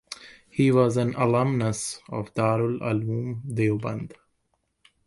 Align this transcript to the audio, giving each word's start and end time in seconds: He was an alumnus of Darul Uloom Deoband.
He 0.49 0.71
was 0.71 0.97
an 0.97 1.13
alumnus 1.13 1.99
of 2.09 2.33
Darul 2.33 2.79
Uloom 2.79 3.43
Deoband. 3.45 4.13